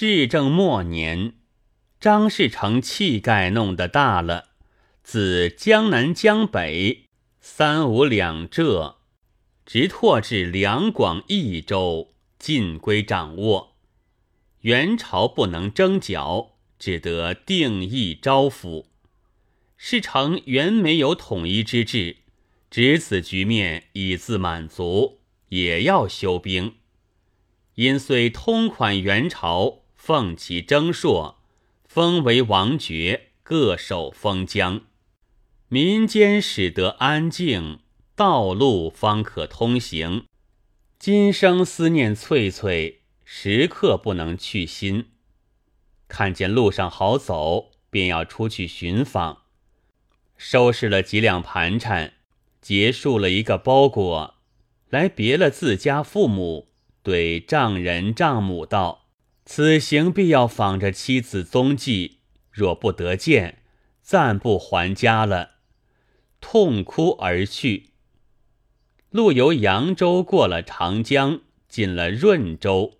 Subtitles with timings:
[0.00, 1.32] 至正末年，
[1.98, 4.50] 张士诚气概弄得大了，
[5.02, 7.08] 自江南江北
[7.40, 8.98] 三五两浙，
[9.66, 13.74] 直拓至两广益州，尽归掌握。
[14.60, 18.84] 元朝不能征剿，只得定义招抚。
[19.76, 22.18] 事成原没有统一之志，
[22.70, 25.18] 值此局面以自满足，
[25.48, 26.76] 也要休兵。
[27.74, 29.77] 因遂通款元朝，
[30.08, 31.36] 奉其征朔，
[31.84, 34.80] 封为王爵，各守封疆。
[35.68, 37.80] 民间使得安静，
[38.16, 40.24] 道路方可通行。
[40.98, 45.10] 今生思念翠翠，时刻不能去心。
[46.08, 49.42] 看见路上好走，便要出去寻访。
[50.38, 52.14] 收拾了几两盘缠，
[52.62, 54.36] 结束了一个包裹，
[54.88, 56.68] 来别了自家父母，
[57.02, 59.04] 对丈人丈母道
[59.50, 62.18] ：“此行必要访着妻子踪迹，
[62.50, 63.62] 若不得见，
[64.02, 65.52] 暂不还家了。”
[66.38, 67.86] 痛哭而去。
[69.08, 72.98] 路由扬州过了长江，进了润州，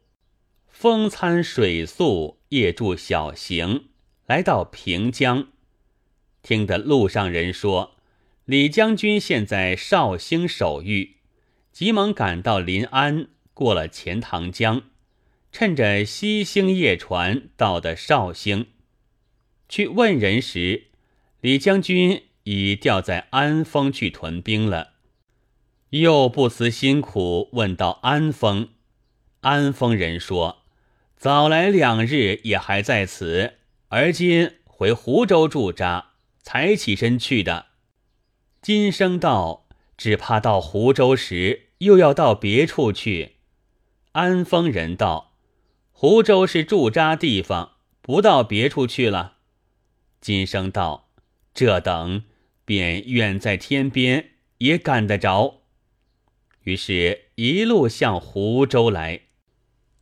[0.67, 3.91] 风餐水宿，夜住小行，
[4.25, 5.49] 来到平江。
[6.43, 7.97] 听得路上人说，
[8.47, 11.17] 李将军现在绍兴守御，
[11.73, 14.85] 急忙赶到临安，过了钱塘江，
[15.51, 18.67] 趁着西兴夜船到的绍兴，
[19.69, 20.89] 去问人时，
[21.41, 24.95] 李将军已调在安丰去屯兵了。
[25.91, 28.69] 又不辞辛苦问到安丰，
[29.41, 30.65] 安丰人说，
[31.17, 33.55] 早来两日也还在此，
[33.89, 36.07] 而今回湖州驻扎。
[36.41, 37.67] 才起身去的，
[38.63, 39.67] 今生道
[39.99, 43.37] 只怕到湖州时又要到别处去。
[44.13, 45.28] 安丰人道
[46.01, 49.39] ：“湖州是驻扎地方，不到别处去了。”
[50.23, 51.09] 今生道
[51.53, 52.23] ：“这等
[52.65, 55.63] 便远在天边，也赶得着。”
[56.63, 59.23] 于是，一路向湖州来。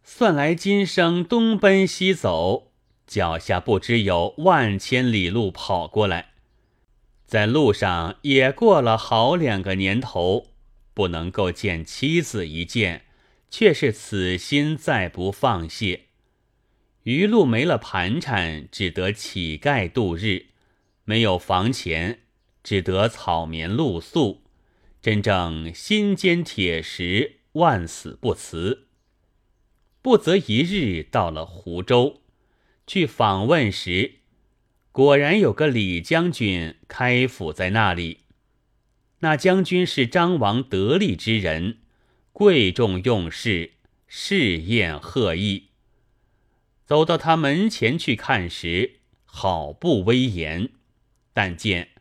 [0.02, 2.72] 算来今生东奔西走，
[3.06, 6.32] 脚下不知有万千里路跑过来。
[7.24, 10.48] 在路上也过了好两个年头，
[10.92, 13.05] 不能够见妻子一见，
[13.50, 16.06] 却是此心再不放泄。
[17.04, 20.46] 余路没了盘缠，只得乞丐度日；
[21.04, 22.20] 没有房钱，
[22.64, 24.42] 只得草棉露宿。
[25.00, 28.88] 真正心坚铁石，万死不辞。
[30.02, 32.22] 不则一日到了湖州，
[32.86, 34.16] 去访问时。
[34.90, 38.20] 果然有个李将军开府在那里，
[39.20, 41.78] 那将军是张王得力之人，
[42.38, 43.70] 贵重用事，
[44.06, 45.68] 侍宴贺意。
[46.84, 50.68] 走到他门前去看时，好不威严，
[51.32, 51.92] 但见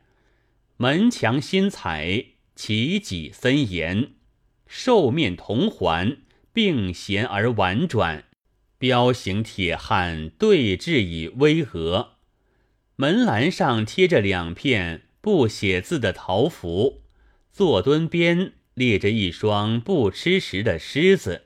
[0.75, 4.11] 门墙新彩，其脊森严，
[4.67, 6.17] 兽面铜环，
[6.51, 8.25] 并弦而婉转，
[8.77, 12.09] 彪形铁汉，对峙以巍峨。
[12.97, 17.03] 门栏上贴着两片不写字的桃符，
[17.53, 21.45] 坐墩边列着一双不吃食的狮子。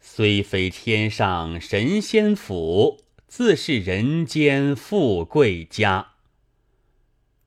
[0.00, 6.12] 虽非天上神仙府，自是人间富贵家。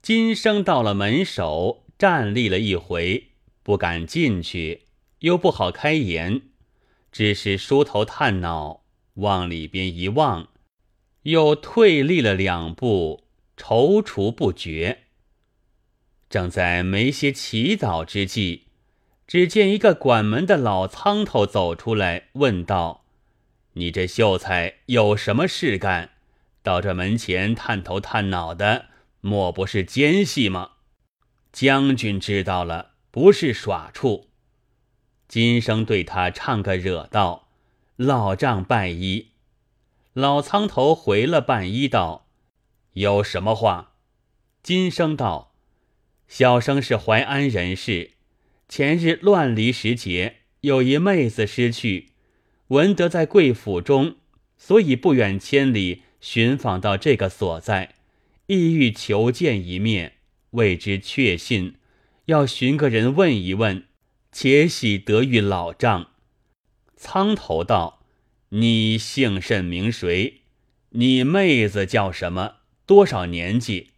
[0.01, 3.29] 今生到了门首，站立了一回，
[3.63, 4.83] 不敢进去，
[5.19, 6.41] 又不好开言，
[7.11, 8.83] 只是梳头探脑，
[9.15, 10.49] 往里边一望。
[11.23, 13.25] 又退立了两步，
[13.57, 15.05] 踌躇不决。
[16.29, 18.66] 正在没些祈祷之际，
[19.27, 23.03] 只见一个管门的老苍头走出来，问道
[23.73, 26.11] ：“你这秀才有什么事干？
[26.63, 28.85] 到这门前探头探脑的，
[29.19, 30.71] 莫不是奸细吗？”
[31.51, 34.29] 将军知道了，不是耍处。
[35.27, 37.49] 今生对他唱个惹道
[37.97, 39.31] ：“老丈拜衣。”
[40.13, 42.27] 老苍头回了半衣道
[42.93, 43.91] ：“有什么话？”
[44.63, 45.53] 金生道
[46.29, 48.11] ：“小生是淮安人士，
[48.67, 52.09] 前日乱离时节，有一妹子失去，
[52.67, 54.15] 闻得在贵府中，
[54.57, 57.95] 所以不远千里寻访到这个所在，
[58.47, 60.13] 意欲求见一面，
[60.51, 61.75] 未知确信，
[62.25, 63.85] 要寻个人问一问，
[64.31, 66.11] 且喜得遇老丈。”
[66.95, 67.97] 苍头道。
[68.49, 70.43] 你姓甚名谁？
[70.91, 72.55] 你妹子叫什么？
[72.85, 73.89] 多少年纪？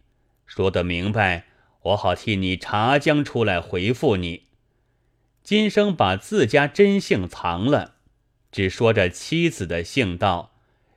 [0.44, 1.44] 说得明白，
[1.82, 4.42] 我好替你查将出来回复你。
[5.50, 7.94] 今生把自家真姓藏了，
[8.52, 10.52] 只说着妻子的姓道：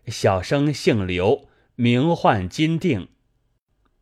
[0.06, 3.08] 小生姓刘，名唤金定。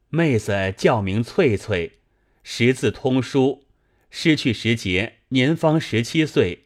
[0.09, 1.99] 妹子叫名翠翠，
[2.43, 3.63] 识字通书，
[4.09, 6.65] 失去时节，年方十七岁，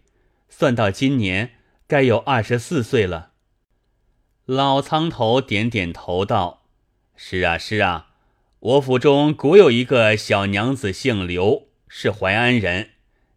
[0.49, 1.51] 算到今年
[1.85, 3.33] 该有二十四岁了。
[4.45, 6.63] 老苍头点点头道
[7.15, 8.07] ：“是啊，是啊，
[8.59, 12.89] 我府中古有一个小娘子，姓刘，是淮安人，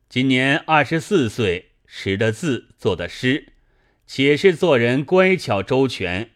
[0.09, 3.53] 今年二十四岁，识的字，作的诗。”
[4.11, 6.31] 且是做人乖巧周全，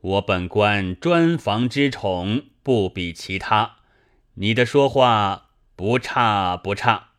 [0.00, 3.76] 我本官专房之宠，不比其他。
[4.34, 7.10] 你的说话不差不差，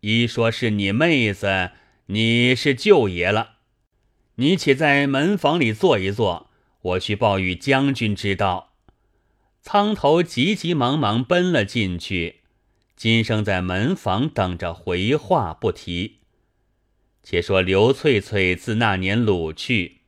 [0.00, 1.70] 一说是你妹子，
[2.06, 3.58] 你是舅爷了。
[4.34, 6.50] 你且在门房里坐一坐，
[6.82, 8.72] 我去报与将军知道。
[9.62, 12.40] 苍头急急忙忙奔了进去，
[12.96, 16.20] 今生在门房等着回话不提。
[17.22, 19.98] 且说刘翠翠自那年掳去，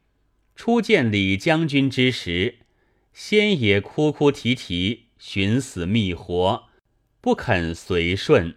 [0.57, 2.61] 初见李将军之时，
[3.13, 6.69] 先也哭哭啼啼，寻死觅活，
[7.21, 8.57] 不肯随顺。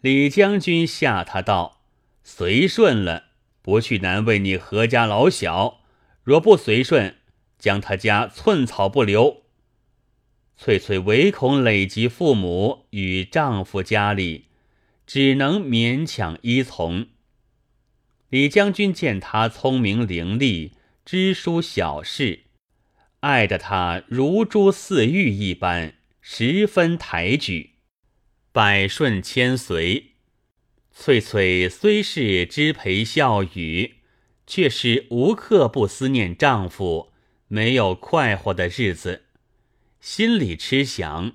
[0.00, 1.80] 李将军吓他道
[2.22, 3.24] ：“随顺了，
[3.62, 5.80] 不去难为你何家老小；
[6.22, 7.16] 若不随顺，
[7.58, 9.42] 将他家寸草不留。”
[10.60, 14.46] 翠翠唯恐累及父母与丈夫家里，
[15.06, 17.06] 只能勉强依从。
[18.28, 20.72] 李将军见她聪明伶俐，
[21.04, 22.40] 知书晓事，
[23.20, 27.74] 爱得她如珠似玉一般，十分抬举，
[28.50, 30.14] 百顺千随。
[30.90, 33.98] 翠翠虽是知陪笑语，
[34.44, 37.12] 却是无刻不思念丈夫，
[37.46, 39.26] 没有快活的日子，
[40.00, 41.32] 心里痴想，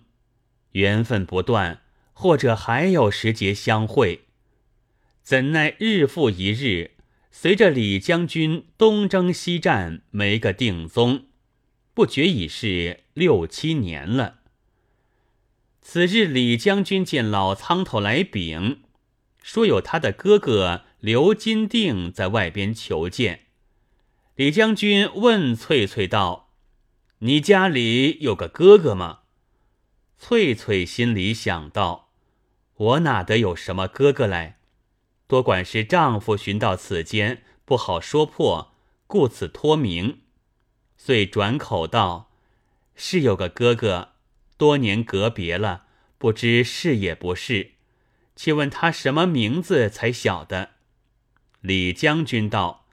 [0.72, 1.82] 缘分不断，
[2.14, 4.26] 或者还有时节相会。
[5.22, 6.92] 怎奈日复一日，
[7.32, 11.26] 随着李将军东征西战，没个定踪，
[11.94, 14.40] 不觉已是六七年了。
[15.82, 18.84] 此日李将军见老苍头来禀，
[19.42, 23.42] 说有他的哥哥刘金定在外边求见。
[24.36, 26.43] 李将军问翠翠道
[27.26, 29.20] ：“你家里有个哥哥吗？”
[30.20, 32.10] 翠翠心里想到
[32.76, 34.60] ：“我哪得有什么哥哥来？”
[35.26, 38.74] 多管是丈夫寻到此间，不好说破，
[39.08, 40.20] 故此托名。
[40.98, 42.30] 遂转口道
[42.94, 44.10] ：“是有个哥哥，
[44.58, 45.86] 多年隔别了，
[46.18, 47.72] 不知是也不是。
[48.36, 50.72] 且问他什么名字才晓得。”
[51.62, 52.86] 李将军道：“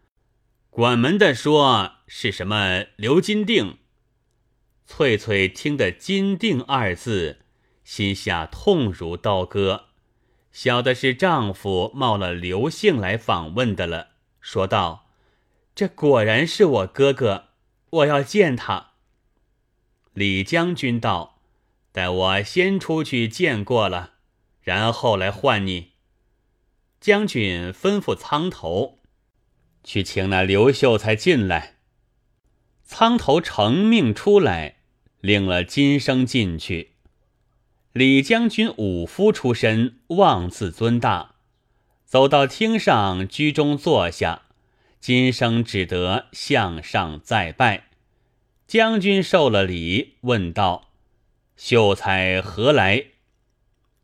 [0.71, 3.79] 管门的说是什么刘金定。”
[4.93, 7.39] 翠翠听得“金定”二字，
[7.85, 9.85] 心下痛如刀割。
[10.51, 14.09] 晓得是丈夫冒了刘姓来访问的了，
[14.41, 15.07] 说道
[15.77, 17.51] ：“这果然是我哥哥，
[17.91, 18.95] 我要见他。”
[20.13, 21.39] 李将军道
[21.93, 24.15] ：“待我先出去见过了，
[24.61, 25.93] 然后来唤你。”
[27.01, 28.99] 将军吩咐苍头
[29.85, 31.77] 去请那刘秀才进来。
[32.83, 34.80] 苍头承命出来，
[35.21, 36.91] 领了金生进去。
[37.93, 41.35] 李将军武夫出身，妄自尊大，
[42.05, 44.43] 走到厅上居中坐下。
[45.01, 47.85] 金生只得向上再拜。
[48.67, 50.91] 将军受了礼，问道
[51.57, 53.07] ：“秀才何来？”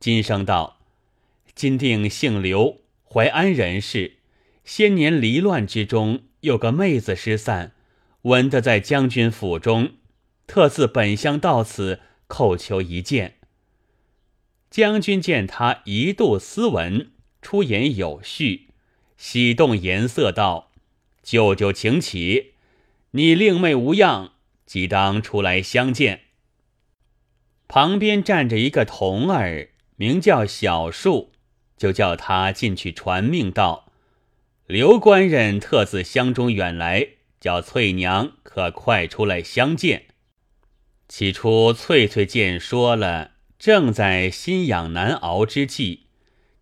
[0.00, 0.78] 金生道
[1.54, 4.16] ：“金定姓刘，淮安人士。
[4.64, 7.72] 先年离乱之中，有个妹子失散，
[8.22, 9.92] 闻得在将军府中，
[10.46, 13.34] 特自本乡到此，叩求一见。”
[14.70, 18.68] 将军见他一度斯文，出言有序，
[19.16, 20.72] 喜动颜色道
[21.22, 22.54] ：“舅舅请起，
[23.12, 24.32] 你令妹无恙，
[24.66, 26.22] 即当出来相见。”
[27.68, 31.32] 旁边站着一个童儿，名叫小树，
[31.76, 33.90] 就叫他进去传命道
[34.66, 37.08] ：“刘官人特自乡中远来，
[37.40, 40.05] 叫翠娘可快出来相见。”
[41.08, 43.32] 起初翠翠见说了。
[43.58, 46.00] 正在心痒难熬之际，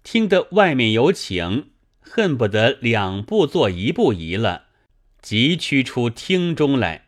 [0.04, 1.70] 听得外面有请，
[2.00, 4.66] 恨不得两步做一步移了，
[5.20, 7.06] 急趋出厅中来。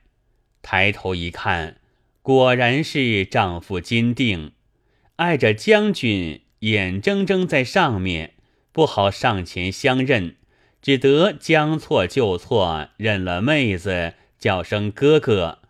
[0.60, 1.78] 抬头一看，
[2.20, 4.50] 果然是丈夫金定，
[5.16, 8.34] 碍着将军眼睁睁在上面，
[8.72, 10.34] 不好上前相认，
[10.82, 15.60] 只得将错就错，认了妹子，叫声哥哥，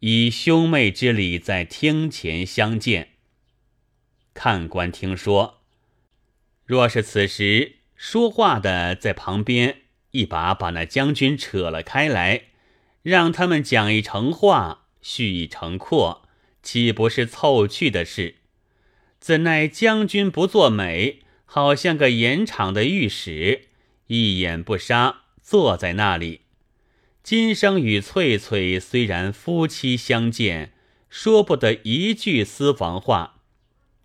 [0.00, 3.14] 以兄妹之礼在厅前相见。
[4.32, 5.62] 看官听说，
[6.64, 9.78] 若是此时说话的在旁边，
[10.12, 12.44] 一把把那将军扯了开来，
[13.02, 16.28] 让他们讲一成话，叙一成阔，
[16.62, 18.36] 岂不是凑趣的事？
[19.18, 23.62] 怎奈将军不作美，好像个盐场的御史，
[24.06, 26.42] 一眼不杀，坐在那里。
[27.28, 30.72] 今生与翠翠虽然夫妻相见，
[31.10, 33.42] 说不得一句私房话，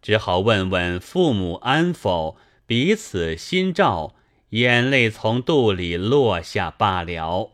[0.01, 4.13] 只好问问父母安否，彼此心照，
[4.49, 7.53] 眼泪从肚里落下罢了。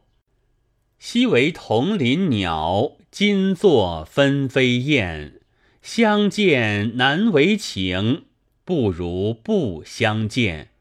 [0.98, 5.40] 昔为同林鸟，今作分飞燕。
[5.84, 8.24] 相见难为情，
[8.66, 10.72] 不如不相见。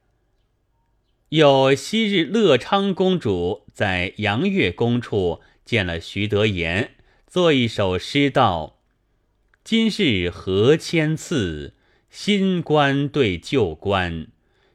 [1.30, 6.92] 有昔日乐昌公主在杨月宫处见了徐德言，
[7.26, 8.78] 作一首诗道
[9.62, 11.75] ：“今日何千次，
[12.08, 14.28] 新官对旧官，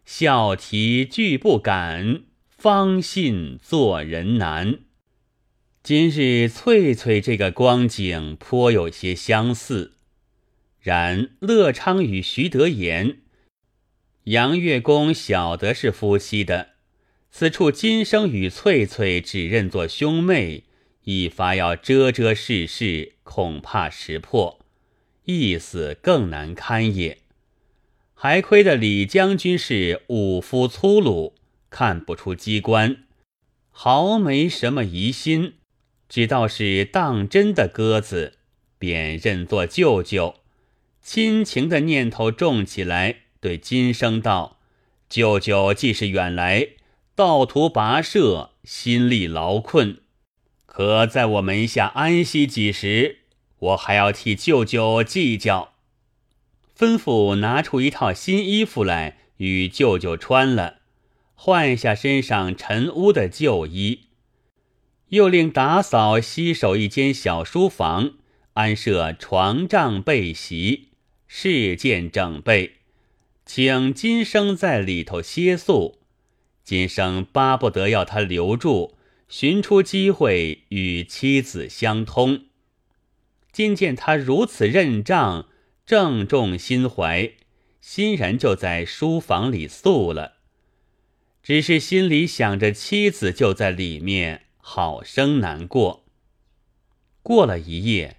[0.06, 4.82] 笑啼俱不敢，方信做人难。”
[5.82, 9.94] 今日翠翠这个光景颇有些相似。
[10.80, 13.23] 然乐昌与徐德言，
[14.26, 16.70] 杨月公晓得是夫妻的，
[17.30, 20.64] 此处今生与翠翠只认作兄妹，
[21.04, 24.62] 一发要遮遮饰饰，恐怕识破，
[25.26, 27.18] 意思更难堪也。
[28.14, 31.36] 还亏得李将军是武夫粗鲁，
[31.70, 33.04] 看不出机关，
[33.72, 35.56] 毫没什么疑心，
[36.08, 38.38] 只道是当真的鸽子，
[38.80, 40.36] 便认作舅舅。
[41.02, 44.58] 亲情的念头重起来，对金生道
[45.10, 46.70] ：“舅舅既是远来，
[47.14, 49.98] 道途跋涉，心力劳困，
[50.66, 53.18] 可在我门下安息几时？
[53.60, 55.74] 我还要替舅舅计较。”
[56.80, 60.78] 吩咐拿出一套新衣服来与舅舅穿了，
[61.36, 64.04] 换下身上尘污的旧衣，
[65.10, 68.14] 又令打扫洗手一间小书房，
[68.54, 70.92] 安设床帐被席。
[71.28, 72.76] 事件整备，
[73.46, 76.00] 请金生在里头歇宿。
[76.64, 78.96] 金生巴不得要他留住，
[79.28, 82.46] 寻出机会与妻子相通。
[83.52, 85.48] 今见他如此认账，
[85.86, 87.34] 正重心怀，
[87.82, 90.34] 欣然就在书房里宿了。
[91.44, 96.06] 只是心里想着妻子就在里面，好生难过。
[97.22, 98.18] 过了一夜，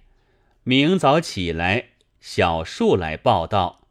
[0.63, 1.89] 明早起来。
[2.21, 3.84] 小树来报道，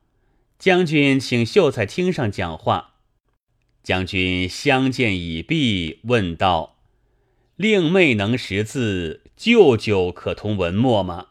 [0.64, 2.94] 将军请秀才厅上讲话。
[3.82, 6.78] 将军相见已毕，问道
[7.56, 11.26] ：“令妹能识字，舅舅可通文墨吗？”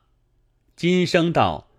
[0.78, 1.72] 金生道：“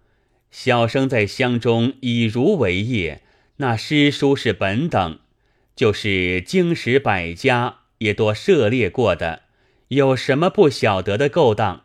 [0.51, 3.23] 小生在乡中以儒为业，
[3.59, 5.21] 那诗书是本等，
[5.77, 9.43] 就是经史百家也多涉猎过的，
[9.87, 11.85] 有什么不晓得的勾当？”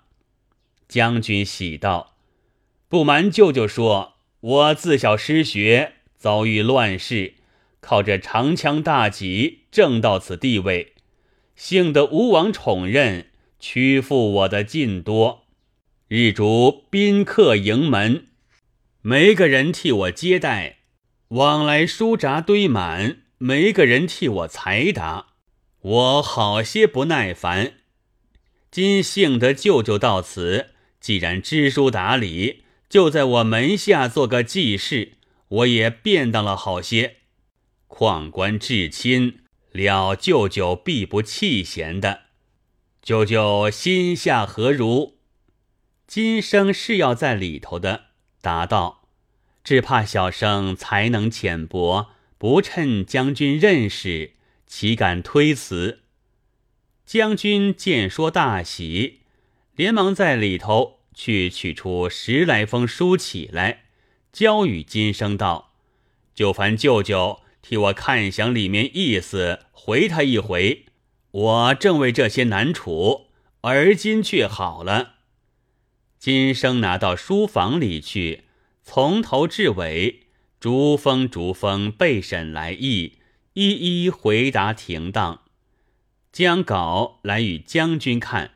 [0.90, 2.16] 将军喜道。
[2.88, 7.34] 不瞒舅舅说，我自小失学，遭遇乱世，
[7.82, 10.94] 靠着长枪大戟，挣到此地位。
[11.58, 13.28] 幸得吴王宠任，
[13.60, 15.44] 屈服我的尽多。
[16.08, 18.28] 日逐宾客营门，
[19.02, 20.78] 没个人替我接待，
[21.28, 25.34] 往来书札堆满，没个人替我裁答，
[25.82, 27.74] 我好些不耐烦。
[28.72, 30.68] 今幸得舅舅到此，
[31.02, 32.64] 既然知书达理。
[32.90, 35.14] 就在我门下做个记事，
[35.48, 37.18] 我也便当了好些。
[37.88, 39.42] 况官至亲，
[39.72, 42.22] 了舅舅必不弃贤的。
[43.04, 45.18] 舅舅心下何如？
[46.08, 48.06] 今生是要在里头的，
[48.42, 49.08] 答道：
[49.64, 54.34] 只怕小生才能浅薄，不趁将军认识，
[54.66, 56.00] 岂敢推辞？
[57.06, 59.20] 将军见说大喜，
[59.76, 60.99] 连忙在里头。
[61.20, 63.82] 去取出十来封书起来，
[64.32, 65.74] 交与金生道
[66.34, 70.86] ：“就烦舅舅替我看详里面意思，回他一回。
[71.32, 73.28] 我正为这些难处，
[73.60, 75.16] 而今却好了。”
[76.18, 78.46] 金生拿到书房里去，
[78.82, 80.22] 从头至尾
[80.58, 83.18] 逐封逐封备审来意，
[83.56, 85.42] 一一回答停当，
[86.32, 88.52] 将稿来与将军看。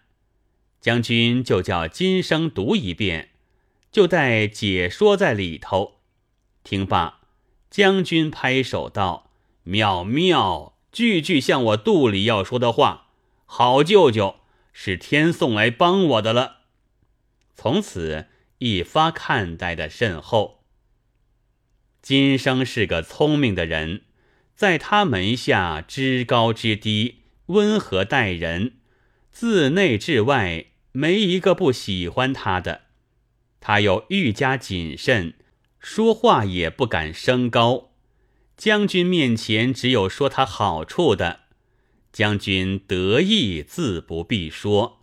[0.84, 3.30] 将军就叫金生读一遍，
[3.90, 6.02] 就带解说在里头。
[6.62, 7.22] 听罢，
[7.70, 9.32] 将军拍手道
[9.64, 13.12] ：“妙妙，句句像我肚里要说的话。
[13.46, 14.42] 好舅舅，
[14.74, 16.58] 是天送来帮我的了。”
[17.56, 20.66] 从此一发看待的甚厚。
[22.02, 24.02] 金生是个聪明的人，
[24.54, 28.74] 在他门下知高知低，温和待人。
[29.32, 32.84] 自内至外没一个不喜欢他的。
[33.60, 35.34] 他又愈加谨慎，
[35.80, 37.92] 说话也不敢升高。
[38.56, 41.42] 将军面前只有说他好处的，
[42.12, 45.00] 将军得意自不必说，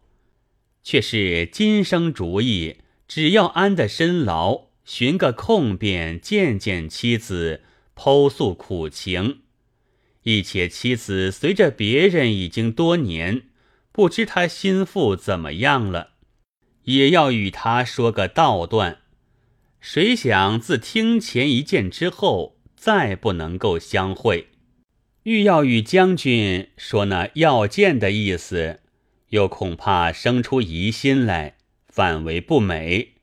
[0.82, 2.76] 却是今生主意，
[3.09, 7.62] 只要安得身牢，寻个空便见见妻子，
[7.97, 9.40] 剖诉苦情。
[10.23, 13.42] 一且妻子随着别人已经多年，
[13.92, 16.11] 不知他心腹怎么样了，
[16.85, 18.99] 也要与他说个道断。
[19.80, 22.56] 谁想自听前一见之后。
[22.80, 24.49] 再不能够相会，
[25.25, 28.80] 欲要与将军说那要见的意思，
[29.28, 33.16] 又恐怕生出疑心来，反为不美。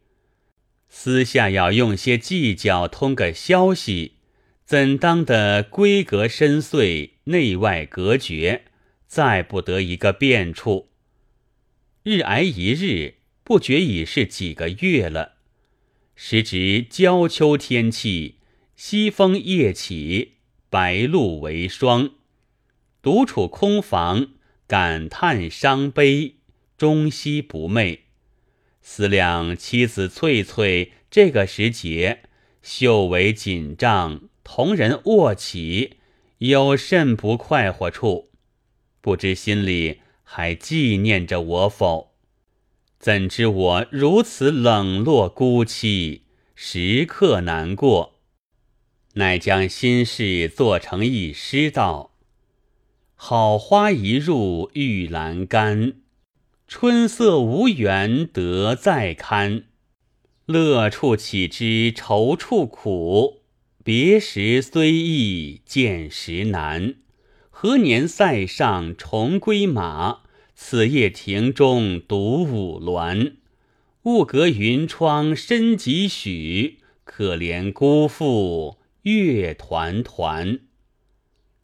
[0.89, 4.17] 私下要用些计较通个消息，
[4.63, 8.65] 怎当得闺阁深邃，内外隔绝，
[9.07, 10.89] 再不得一个便处。
[12.03, 15.37] 日挨一日，不觉已是几个月了，
[16.15, 18.35] 时值交秋天气。
[18.75, 20.33] 西风夜起，
[20.69, 22.11] 白露为霜。
[23.01, 24.27] 独处空房，
[24.67, 26.35] 感叹伤悲，
[26.77, 28.01] 终夕不寐。
[28.81, 32.19] 思量妻子翠翠这个时节，
[32.61, 35.97] 袖围紧胀，同人卧起，
[36.37, 38.29] 有甚不快活处？
[39.07, 42.11] 不知心里还纪念着我否？
[42.99, 46.23] 怎知我如此冷落孤凄，
[46.55, 48.19] 时刻难过。
[49.13, 52.11] 乃将心事做成一诗道
[53.15, 56.01] ：“好花一入玉兰干，
[56.67, 59.67] 春色无缘得再看。
[60.47, 63.43] 乐处岂知愁处苦？
[63.85, 66.95] 别时虽易见时难。
[67.59, 70.19] 何年塞上重归马？
[70.53, 73.37] 此夜庭中独舞鸾。
[74.03, 76.77] 雾隔云窗深几许？
[77.03, 80.59] 可怜孤负。”月团团，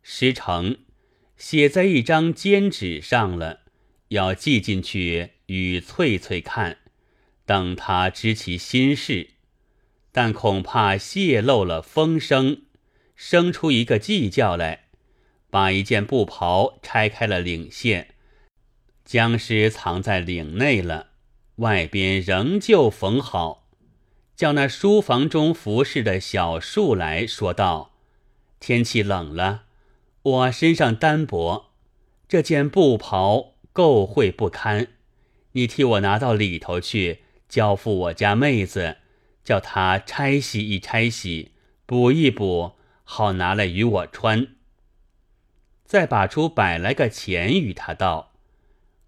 [0.01, 0.77] 诗成，
[1.37, 3.59] 写在一张笺纸上了，
[4.07, 6.79] 要寄进去与翠翠看，
[7.45, 9.27] 等他知其心事。
[10.11, 12.63] 但恐怕泄露了风声，
[13.15, 14.82] 生出一个计较来，
[15.53, 18.15] 把一件布袍拆开了领线，
[19.05, 21.09] 将尸藏在领内了，
[21.57, 23.67] 外边仍旧缝好。
[24.35, 27.91] 叫那书房中服侍的小树来说道
[28.59, 29.65] ：“天气冷了，
[30.23, 31.69] 我身上单薄，
[32.27, 34.87] 这件布袍够晦不堪，
[35.51, 38.97] 你替我拿到里头去，交付我家妹子，
[39.43, 41.51] 叫她拆洗一拆洗，
[41.85, 42.71] 补一补，
[43.03, 44.47] 好拿来与我穿。
[45.93, 48.33] 再把出百来个钱与他道：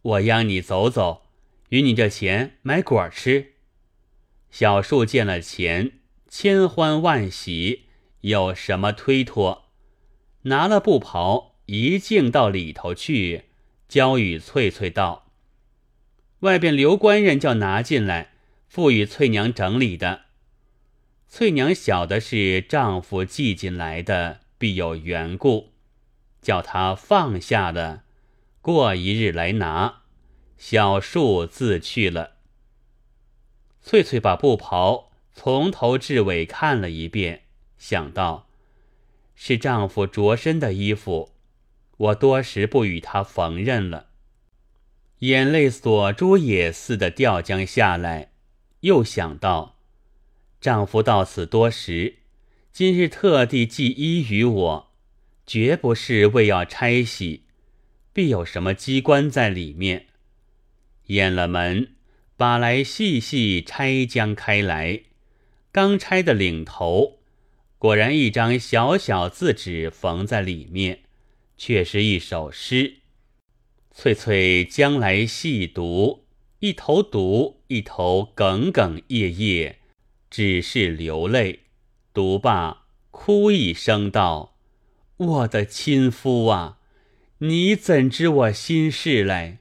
[0.04, 1.24] 我央你走走，
[1.70, 3.54] 与你这钱买果吃。”
[4.54, 5.94] 小树见了钱，
[6.30, 7.86] 千欢万喜，
[8.22, 9.72] 有什么推脱？
[10.44, 13.46] 拿了布袍，一径到里头去，
[13.88, 15.32] 交与翠翠道
[16.42, 18.34] ：“外边刘官人叫拿进来，
[18.68, 20.26] 付与翠娘整理的。”
[21.28, 25.72] 翠娘晓得是丈夫寄进来的，必有缘故，
[26.46, 28.04] 叫他放下了，
[28.62, 30.04] 过一日来拿。
[30.60, 32.34] 小树自去了。
[33.82, 37.46] 翠翠把布袍从头至尾看了一遍，
[37.80, 38.48] 想到
[39.34, 41.32] 是丈夫着身的衣服，
[41.98, 44.10] 我多时不与他缝纫了，
[45.20, 48.30] 眼泪锁珠也似的掉将下来。
[48.82, 49.78] 又想到
[50.62, 52.18] 丈夫到此多时，
[52.72, 54.92] 今日特地寄衣于我，
[55.46, 57.44] 绝不是为要拆洗，
[58.14, 60.08] 必有什么机关在里面。
[61.08, 61.92] 掩了门。
[62.38, 65.04] 把来细细拆将开来，
[65.72, 67.20] 刚拆的领头，
[67.78, 71.04] 果然一张小小字纸缝在里面，
[71.58, 72.96] 却是一首诗。
[73.90, 76.26] 翠翠将来细读，
[76.60, 79.76] 一头读，一头哽哽咽咽，
[80.30, 81.62] 只是流泪。
[82.14, 84.55] 读罢，哭一声道
[85.18, 86.80] ：“我的亲夫啊，
[87.40, 89.60] 你怎知我心事来？”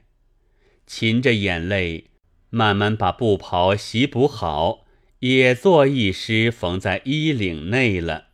[0.87, 2.11] 噙着眼泪。
[2.51, 4.85] 慢慢把布袍洗补好，
[5.19, 8.27] 也做一诗缝在衣领内了，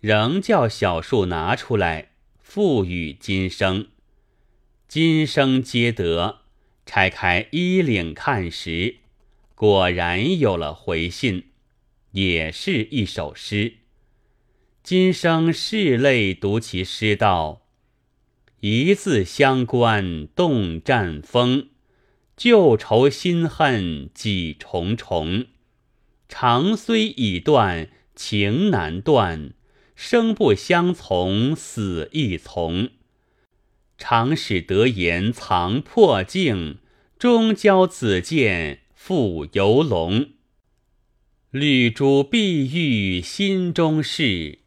[0.00, 3.88] 仍叫小树拿出来，付与今生。
[4.86, 6.38] 今生皆得，
[6.86, 8.96] 拆开衣领看时，
[9.54, 11.48] 果然有了回信，
[12.12, 13.74] 也是一首诗。
[14.90, 17.60] 今生拭泪读其诗道
[18.60, 21.68] ：“一字相关动战风。”
[22.34, 25.44] 旧仇新恨几重重。
[26.26, 29.50] 长虽已断，情难断；
[29.94, 32.88] 生不相从，死亦从。
[33.98, 36.78] 常使得言藏破镜，
[37.18, 40.30] 终交子建复游龙。
[41.50, 44.60] 绿珠碧玉心中事，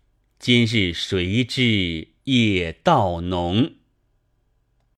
[0.44, 3.76] 今日谁知夜道浓。